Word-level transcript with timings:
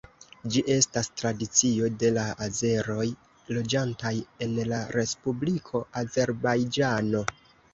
Ĝi 0.53 0.61
estas 0.75 1.09
tradicio 1.21 1.89
de 2.03 2.09
la 2.15 2.23
azeroj 2.47 3.05
loĝantaj 3.57 4.15
en 4.47 4.57
la 4.73 4.81
Respubliko 4.97 5.83
Azerbajĝano. 6.03 7.23